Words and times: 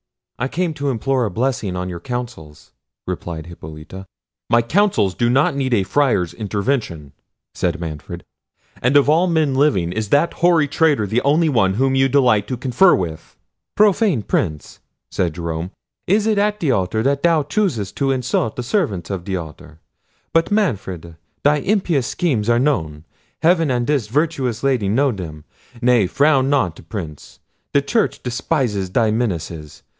"I 0.39 0.47
came 0.47 0.73
to 0.73 0.89
implore 0.89 1.25
a 1.25 1.29
blessing 1.29 1.75
on 1.75 1.87
your 1.87 1.99
councils," 1.99 2.71
replied 3.05 3.45
Hippolita. 3.45 4.07
"My 4.49 4.63
councils 4.63 5.13
do 5.13 5.29
not 5.29 5.55
need 5.55 5.75
a 5.75 5.83
Friar's 5.83 6.33
intervention," 6.33 7.11
said 7.53 7.79
Manfred; 7.79 8.23
"and 8.81 8.97
of 8.97 9.07
all 9.07 9.27
men 9.27 9.53
living 9.53 9.91
is 9.91 10.09
that 10.09 10.33
hoary 10.33 10.67
traitor 10.67 11.05
the 11.05 11.21
only 11.21 11.49
one 11.49 11.75
whom 11.75 11.93
you 11.93 12.09
delight 12.09 12.47
to 12.47 12.57
confer 12.57 12.95
with?" 12.95 13.37
"Profane 13.75 14.23
Prince!" 14.23 14.79
said 15.11 15.35
Jerome; 15.35 15.69
"is 16.07 16.25
it 16.25 16.39
at 16.39 16.59
the 16.59 16.71
altar 16.71 17.03
that 17.03 17.21
thou 17.21 17.43
choosest 17.43 17.95
to 17.97 18.09
insult 18.09 18.55
the 18.55 18.63
servants 18.63 19.11
of 19.11 19.25
the 19.25 19.37
altar?—but, 19.37 20.49
Manfred, 20.49 21.15
thy 21.43 21.57
impious 21.59 22.07
schemes 22.07 22.49
are 22.49 22.57
known. 22.57 23.03
Heaven 23.43 23.69
and 23.69 23.85
this 23.85 24.07
virtuous 24.07 24.63
lady 24.63 24.89
know 24.89 25.11
them—nay, 25.11 26.07
frown 26.07 26.49
not, 26.49 26.79
Prince. 26.89 27.39
The 27.75 27.83
Church 27.83 28.23
despises 28.23 28.89
thy 28.89 29.11
menaces. 29.11 29.83